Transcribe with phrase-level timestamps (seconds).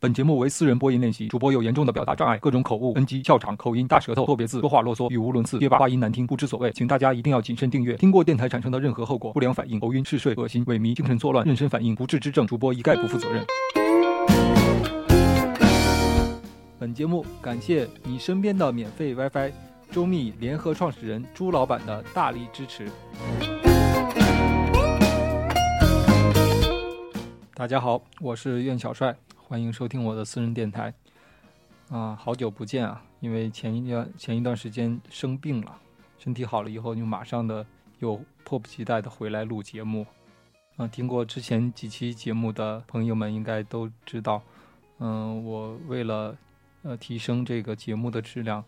[0.00, 7.96] 本节目为私人播音练习，主播有严重的表达障碍，各种口误、NG、笑场、口音、大舌头、错别字、说话啰嗦、语无伦次、结巴、话音难听，不知所谓，请大家一定要谨慎订阅。
[7.96, 13.44] 听过电台产生的任何后果，不良反应、头晕、嗜睡、恶心、萎靡、精神错乱、妊娠反应、不治之症，主播一概不负责任。
[16.78, 19.50] 本节目感谢你身边的免费 WiFi，
[19.90, 22.88] 周密联合创始人朱老板的大力支持。
[27.52, 29.12] 大家好，我是苑小帅。
[29.48, 30.92] 欢迎收听我的私人电台，
[31.88, 33.02] 啊，好久不见啊！
[33.20, 35.74] 因为前一段前一段时间生病了，
[36.18, 37.66] 身体好了以后就马上的
[38.00, 40.06] 又迫不及待的回来录节目，
[40.76, 44.42] 啊，听过之前几期节目的朋友们应该都知道，
[44.98, 46.36] 嗯，我为了
[46.82, 48.62] 呃提升这个节目的质量，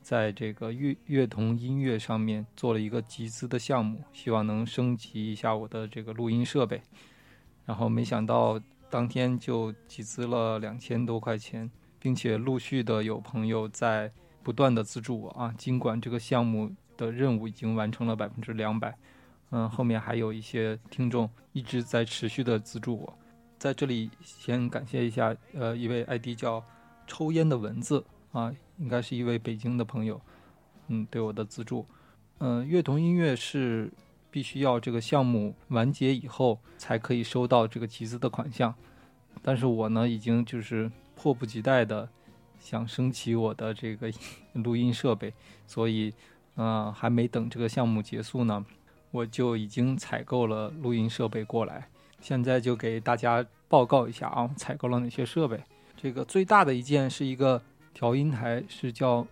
[0.00, 6.80] 在这个乐乐童音乐上面做了一个集资的项目，希望能升级一下我的这个录音设备，
[7.66, 8.58] 然后没想到。
[8.92, 15.50] 当天就集资了两千多块钱，并且陆续的有朋友在不断的资助我啊。
[15.56, 18.94] 尽管这个项目的任务已经完成了百分之两百，
[19.48, 23.18] 嗯，后面还有一些听众一直在持续的资助我。
[23.58, 26.62] 在这里先感谢一下，呃，一位 ID 叫
[27.08, 30.20] “抽烟的蚊子”啊，应该是一位北京的朋友，
[30.88, 31.86] 嗯，对我的资助。
[32.40, 33.90] 嗯，乐童音乐是。
[34.32, 38.74] 必须要这个项目完结以后才可以收到这个集资的款项，
[39.40, 42.08] 但是我呢已经就是迫不及待的
[42.60, 44.12] 想升级我的这个
[44.54, 45.32] 录音设备，
[45.66, 46.12] 所以
[46.56, 48.64] 嗯还没等这个项目结束呢，
[49.10, 51.88] 我就已经采购了录音设备过来，
[52.20, 55.58] 现在就给大家报告一下啊，采购了哪些设备。
[55.96, 57.62] 这个最大的一件是一个
[57.94, 59.26] 调音台，是叫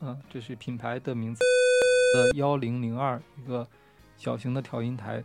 [0.00, 1.40] 嗯，这是品牌的名字。
[2.12, 3.64] 呃幺零零二一个
[4.16, 5.22] 小型的调音台，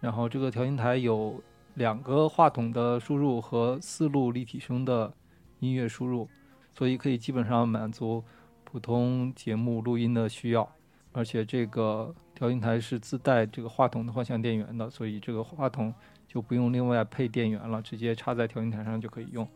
[0.00, 1.42] 然后这个调音台有
[1.74, 5.12] 两个话筒的输入和四路立体声的
[5.60, 6.28] 音乐输入，
[6.76, 8.22] 所以可以基本上满足
[8.64, 10.70] 普通节目录音的需要。
[11.12, 15.92] 而且这个调音台是自带这个话筒的幻象电源的，所以这个话筒
[16.26, 19.46] 就不用另外配电源了，直接插在调音台上就可以用。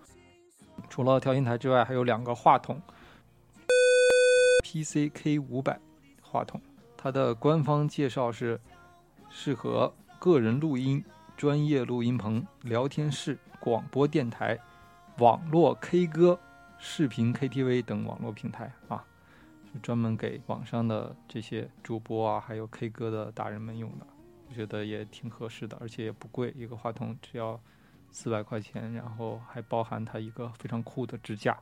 [0.91, 2.81] 除了调音台之外，还有两个话筒
[4.63, 5.81] ，PCK 五百。
[6.21, 6.61] 话筒，
[6.99, 8.61] 它的官方介绍是
[9.31, 11.03] 适合个人录音、
[11.37, 14.59] 专业录音棚、聊天室、广播电台、
[15.19, 16.41] 网络 K 歌、
[16.79, 19.05] 视频 KTV 等网络平台啊，
[19.71, 24.07] 是专门给网上的这些主播啊，还有 K 歌的达人们用的。
[24.49, 27.61] 我觉得也挺合适的，而且也不贵，一个话筒只要
[28.11, 31.59] 四百块钱，然后还包含它一个非常酷的支架。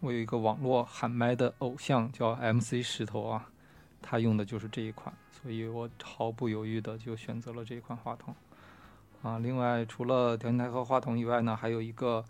[0.00, 3.50] 我有一个网络喊麦的偶像叫 MC 石头啊，
[4.02, 8.34] 他用的就是这一款，所以我毫不犹豫的就选择了这一款话筒
[9.22, 9.38] 啊。
[9.38, 12.24] 另外，除了调音台和话筒以外呢，还有一个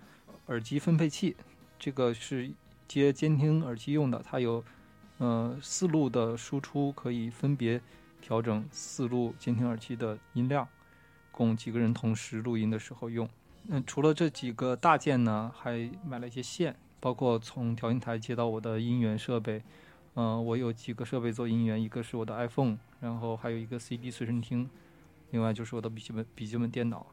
[0.47, 1.37] 耳机分配器，
[1.79, 2.51] 这个是
[2.87, 4.63] 接监听耳机用的，它有
[5.19, 7.81] 呃四路的输出，可以分别
[8.21, 10.67] 调整四路监听耳机的音量，
[11.31, 13.29] 供几个人同时录音的时候用。
[13.69, 16.77] 嗯，除了这几个大件呢，还买了一些线。
[17.03, 19.63] 包括从调音台接到我的音源设备，
[20.17, 24.69] 嗯，我有几个设备做音源，一个是我的 iPhone，然后还有一个 CD 随身听，
[25.31, 27.07] 另外就是我的笔记本笔记本电脑。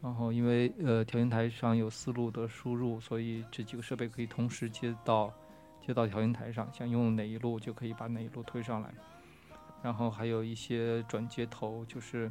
[0.00, 5.32] 然后因为呃调音台上有四路的输入，所以这几个设备可以同时接到
[5.84, 8.94] 接到调音台上，想用哪一路就可以把哪一路推上来。
[9.82, 12.30] 然后还有一些转接头，就是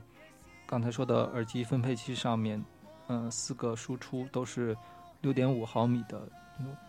[0.66, 2.64] 刚才说的耳机分配器上面，
[3.08, 4.76] 嗯，四个输出都是
[5.22, 6.28] 六点五毫米的。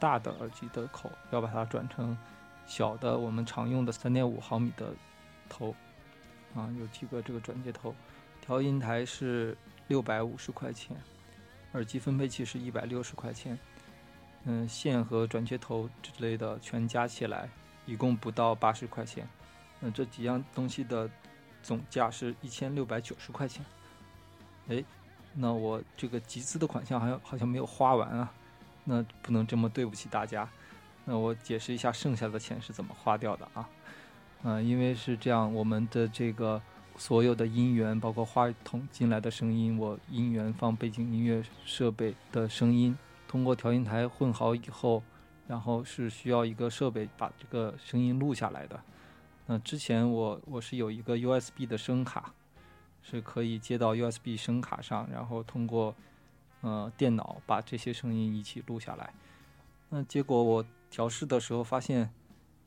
[0.01, 2.17] 大的耳机的口要把它转成
[2.65, 4.95] 小的，我们常用的三点五毫米的
[5.47, 5.75] 头
[6.55, 7.95] 啊，有几个这个转接头。
[8.49, 9.55] 调音台是
[9.89, 10.97] 六百五十块钱，
[11.73, 13.59] 耳机分配器是一百六十块钱。
[14.45, 17.47] 嗯，线和转接头之类的全加起来
[17.85, 19.29] 一共不到八十块钱。
[19.81, 21.11] 那这几样东西的
[21.63, 23.63] 总价是一千六百九十块钱。
[24.69, 24.83] 哎，
[25.35, 28.33] 那我这个集资的款项好像好像没有花完啊。
[28.83, 30.49] 那不能这么对不起大家，
[31.05, 33.69] 那我解释一下剩下的钱是怎么花掉的啊？
[34.45, 36.63] 嗯，因为是这样，我们的这个
[36.99, 42.95] 所有的音源，包括话筒进来的声音，我音源放背景音乐设备的声音，
[43.27, 45.03] 通过调音台混好以后，
[45.47, 48.79] 然后是需要一个设备把这个声音录下来的。
[49.47, 52.35] 那之前我我是有一个 USB 的声卡，
[53.03, 55.95] 是可以接到 USB 声卡上，然后通过。
[56.61, 59.15] 呃，电脑把这些声音一起录下来，
[59.91, 62.11] 那结果我调试的时候发现，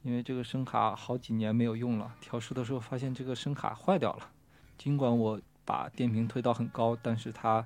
[0.03, 4.29] 因为这个声卡好几年没有用了，调试的时候发现这个声卡坏掉了。
[4.77, 7.65] 尽管我把电瓶推到很高，但是它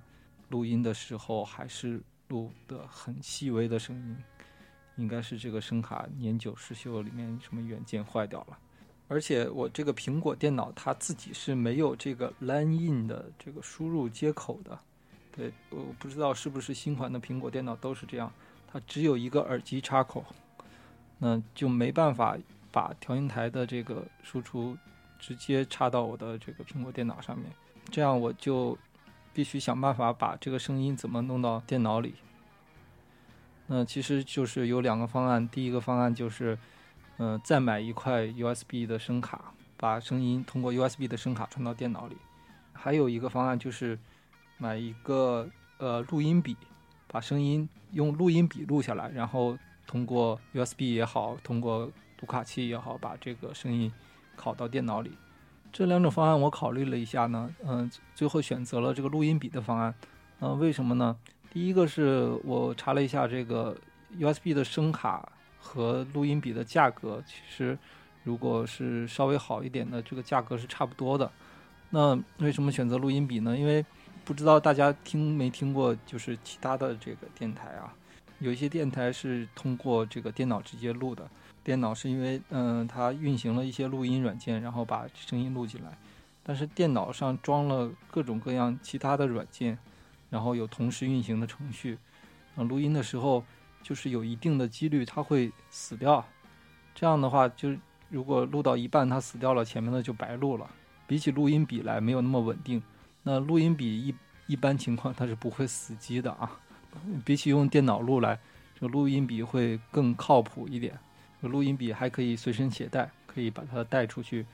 [0.50, 4.18] 录音的时候还是录的很细微的声音，
[4.98, 8.58] 应该是这个声卡年久失修，里面什么元件坏掉了。
[9.08, 14.78] 而且我这个苹果电脑它自己是没有这个 LAN in 的这个输入接口的。
[15.32, 18.32] 对，我不知道是不是新款的苹果电脑都是这样，
[18.68, 20.26] 它只有一个耳机插口，
[21.20, 22.38] 那就没办法
[22.72, 24.78] 把调音台的这个输出
[25.20, 27.46] 直接插到我的这个苹果电脑上面，
[27.92, 28.78] 这样我就
[29.34, 32.16] 必须想办法把这个声音怎么弄到电脑里。
[33.68, 36.58] 那其实就是有两个方案，第一个方案就是，
[37.18, 42.16] 嗯，再买一块 USB 的声卡，把声音通过 USB 的声卡传到电脑里；
[42.74, 43.98] 还有一个方案就是。
[44.58, 46.56] 买一个呃录音笔，
[47.10, 53.92] 把声音用录音笔录下来，然后通过 USB 也好，通过读卡器也好，把这个声音
[54.38, 55.12] 拷到电脑里。
[55.72, 59.94] 这两种方案我考虑了一下呢，嗯，最后选择了这个录音笔的方案。
[60.40, 61.16] 嗯，为什么呢？
[61.52, 63.76] 第一个是我查了一下这个
[64.18, 65.28] USB 的声卡
[65.60, 67.78] 和录音笔的价格，其实
[68.24, 71.30] 如果是稍微好一点的，这个价格是差不多的。
[71.90, 73.58] 那为什么选择录音笔呢？
[73.58, 73.86] 因为
[74.26, 77.94] 不知道大家听没听过，就是其他的这个电台啊，
[78.40, 81.30] 有一些电台是通过这个电脑直接录的。
[81.64, 85.98] 电脑是因为嗯，它运行了一些录音软件，然后把声音录进来。
[86.44, 89.78] 但是电脑上装了各种各样其他的软件，
[90.30, 91.98] 然后有同时运行的程序，
[92.56, 93.44] 嗯，录音的时候
[93.82, 96.24] 就是有一定的几率它会死掉。
[96.94, 97.76] 这样的话，就
[98.10, 100.70] 如果录到一半它死掉了，前面的就白录了。
[101.08, 102.82] 比起录音笔来，没有那么稳定。
[103.24, 104.16] 那录音笔一
[104.46, 106.60] 一般情况它是不会死机的啊，
[107.24, 108.40] 比起用电脑录来，
[108.80, 110.98] 这录音笔会更靠谱一点。
[111.42, 114.46] 录音笔还可以随身携带，可以把它带出去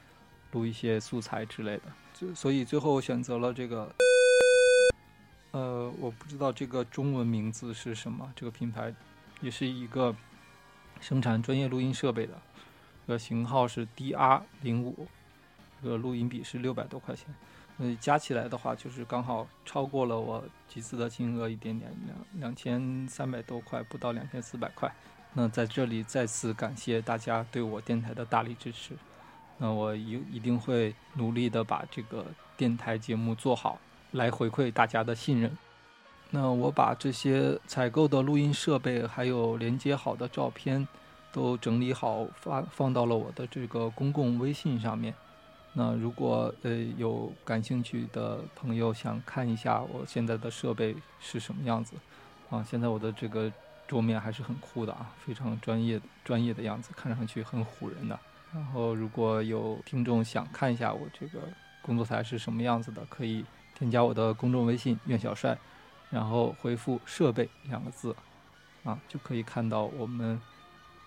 [0.52, 1.84] 录一些素材之类的。
[2.14, 3.96] 就所以最后我选择了这个，
[5.52, 8.30] 呃，我不知道这个中文名字是什么。
[8.36, 8.94] 这个品牌
[9.40, 10.14] 也是一个
[11.00, 12.34] 生产专业录音设备的，
[13.08, 15.08] 这个型号是 DR 零五，
[15.82, 17.34] 这个录音笔是六百多块钱。
[17.82, 24.94] 所以，加起来的话，就是刚好超过了我集资的金额一点点，两两千三百多块，不到两千四百块。
[25.34, 28.96] 那在这里再次感谢大家对我电台的大力支持。
[29.58, 32.24] 那我一一定会努力的把这个
[32.56, 33.80] 电台节目做好，
[34.12, 35.58] 来回馈大家的信任。
[36.30, 40.88] 那我把这些采购的录音设备还有连接好的照片，
[41.32, 45.16] 都整理好发放到了我的这个公共微信上面。
[45.74, 51.96] 那如果呃有感兴趣的朋友想看一下我现在的设备是什么样子，
[52.50, 53.52] 啊，现在我的这个
[53.88, 58.20] 桌面还是很酷的啊，非常专业专业的样子，看上去很唬人的。
[58.54, 61.40] 然后如果有听众想看一下我这个
[61.82, 65.58] 工作台是什么样子的，可以添加我的公众微信“苑小帅”，
[66.12, 68.14] 然后回复“设备”两个字，
[68.84, 70.40] 啊，就可以看到我们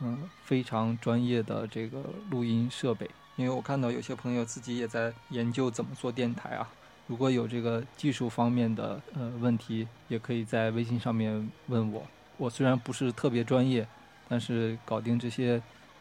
[0.00, 3.10] 嗯非常专业的这个录音设备。
[3.36, 6.68] 因为我看到有些朋友自己也在研究怎么做电台啊，
[7.06, 12.06] 如果有这个技术方面的呃问题，也可以在微信上面问我。
[12.36, 13.86] 我虽然不是特别专业，
[14.28, 15.60] 但是搞定这些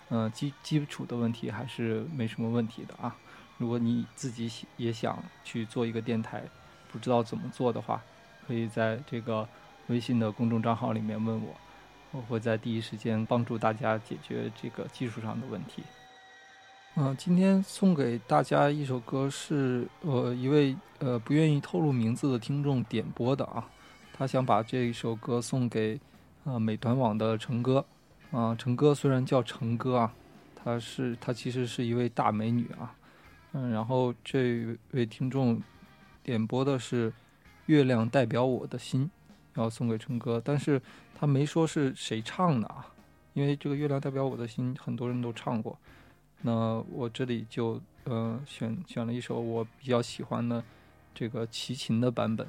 [0.10, 3.16] 嗯基基础的问题还是没什么问题的啊。
[3.58, 6.44] 如果你自己也想去做一个电台，
[6.92, 8.02] 不知道怎么做的话，
[8.48, 9.48] 可以在这个
[9.88, 11.56] 微信的公众账号里面问我，
[12.12, 15.84] 我会在第一时间帮助大家解决这个技术上的问题。
[16.96, 23.68] 嗯，今天送给大家一首歌，是呃一位呃不愿意透露名字的听众点播的啊。
[24.14, 26.00] 他想把这一首歌送给
[26.44, 27.84] 呃美团网的成哥
[28.30, 28.54] 啊。
[28.54, 30.14] 成哥虽然叫成哥啊，
[30.54, 32.96] 他是他其实是一位大美女啊。
[33.54, 35.60] 嗯，然后这位听众
[36.22, 37.10] 点播的是
[37.66, 39.10] 《月亮代表我的心》，
[39.60, 40.80] 要送给成哥，但是
[41.20, 42.86] 他没说是谁唱的啊，
[43.34, 45.76] 因为这个《月亮代表我的心》很多人都唱过。
[46.46, 50.64] 那我这里就呃选选了一首我比较喜欢的
[51.16, 52.46] 这个齐秦的版本，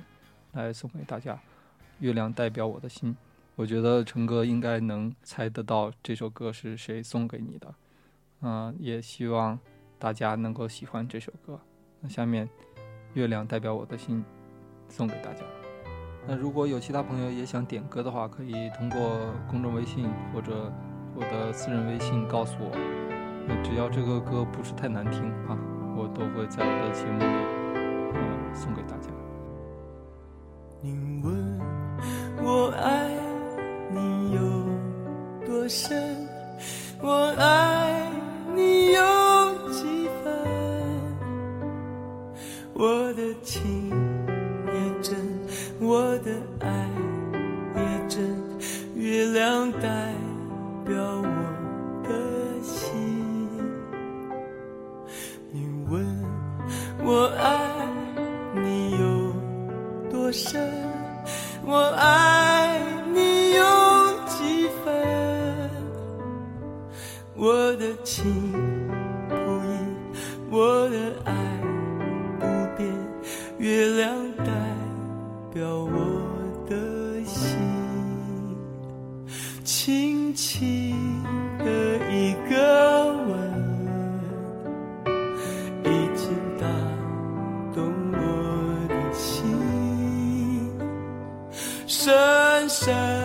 [0.53, 1.39] 来送给大家。
[2.01, 3.17] 月亮代表我的心，
[3.55, 7.75] 我觉得成哥应该能猜得到这首歌是谁送给你的。
[8.41, 9.59] 嗯，也希望
[9.97, 11.59] 大家能够喜欢这首歌。
[12.01, 12.49] 那下面，
[13.15, 14.25] 月亮代表我的心，
[14.89, 15.45] 送给大家。
[16.27, 20.73] 那如果有其他朋友也想点歌的话，可以通过公众微信或者
[21.15, 23.04] 我的私人微信告诉我。
[23.63, 25.59] 只要这个歌不是太难听啊，
[25.97, 27.25] 我都会在我的节目里
[28.15, 29.09] 呃送给大家。
[30.81, 31.59] 你问
[32.43, 33.11] 我爱
[33.91, 34.41] 你有
[35.47, 36.29] 多深，
[37.01, 38.11] 我爱
[38.55, 39.01] 你有
[39.71, 40.33] 几分？
[42.75, 43.84] 我的情
[60.35, 60.69] 深，
[61.65, 62.81] 我爱
[63.15, 63.63] 你有
[64.27, 65.71] 几分？
[67.37, 68.54] 我的情
[92.85, 93.24] 深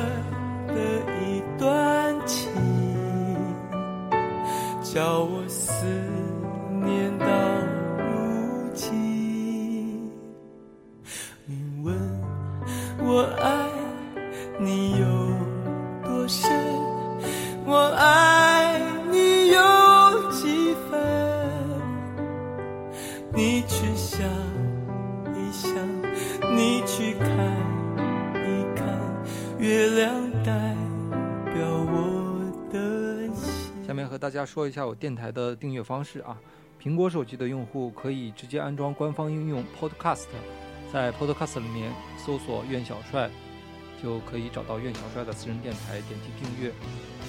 [34.19, 36.37] 大家说一下我电台的订阅方式啊。
[36.81, 40.25] 苹果手机的用户可以直接安装官方应用 Podcast，
[40.91, 43.29] 在 Podcast 里面搜索“苑小帅”，
[44.01, 46.71] 就可以找到苑小帅的私人电台，点击订阅，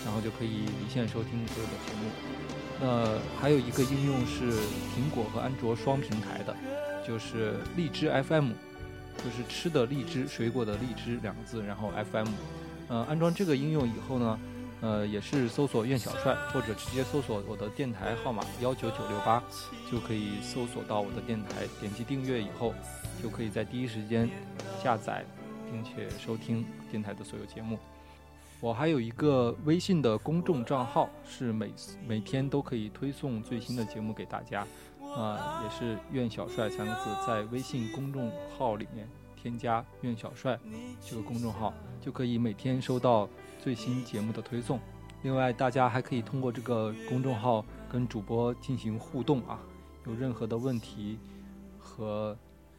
[0.04, 2.10] 然后就可以离线收听所有的节目。
[2.80, 4.52] 那还有一个应用是
[4.94, 6.56] 苹果和安卓双平台的，
[7.06, 8.50] 就是荔枝 FM，
[9.18, 12.28] 就是吃的荔枝，水果的荔枝两个字，然后 FM。
[12.88, 14.38] 呃，安装这个应用以后呢，
[14.80, 19.42] 呃，也是搜索“苑小帅”或者直接搜索我的电台号码幺九九六八，
[19.90, 21.66] 就可以搜索到我的电台。
[21.80, 22.72] 点击订阅以后，
[23.22, 24.28] 就可以在第一时间
[24.82, 25.24] 下载
[25.70, 27.78] 并且收听电台的所有节目。
[28.60, 31.72] 我还有一个微信的公众账号，是每
[32.06, 34.66] 每天都可以推送最新的节目给大家。
[35.16, 40.56] 啊、也是“苑小帅”三个字，在微信公众号里面添加“苑小帅”
[41.04, 43.28] 这个公众号，就可以每天收到
[43.62, 44.80] 最新节目的推送。
[45.22, 49.60] 另外，大家还可以通过这个公众号跟主播进行互动啊，
[50.06, 51.18] 有任何的问题
[51.78, 52.34] 和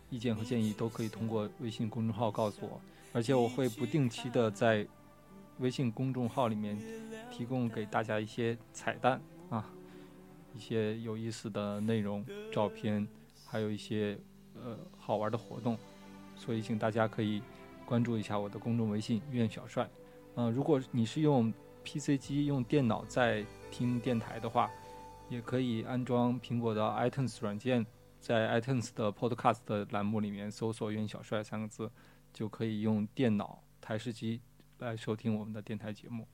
[0.10, 2.82] 意见和建议，都可以通过微信公众号告诉我。
[3.14, 4.88] 而且我会不定期的在
[5.60, 6.76] 微信公众号里面
[7.32, 9.22] 提供给大家一些彩蛋
[9.52, 9.72] 啊，
[10.56, 13.08] 一些有意思的内容、照片，
[13.46, 14.18] 还有一些
[14.56, 15.78] 呃好玩的活动。
[16.36, 17.44] 所以，请大家可以
[17.86, 19.88] 关注一下我的公众微信“苑小帅”。
[20.36, 24.70] 呃，如果你是用 PC 机、用电脑在听电台的话，
[25.30, 27.86] 也可以安装苹果的 iTunes 软件，
[28.20, 31.92] 在 iTunes 的 Podcast 的栏目里面搜索“袁小帅”三个字，
[32.34, 34.42] 就可以用电脑台式机
[34.80, 36.28] 来收听我们的电台节目。